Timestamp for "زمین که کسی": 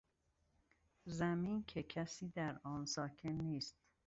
1.05-2.27